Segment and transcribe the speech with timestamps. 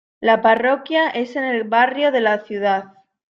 [0.19, 2.85] La parroquia es en el barrio de en la Ciudad.